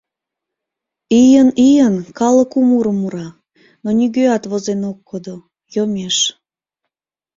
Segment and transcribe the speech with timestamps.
[1.21, 3.27] Ийын-ийын калык у мурым мура,
[3.83, 5.35] но нигӧат возен ок кодо—
[5.75, 6.17] йомеш.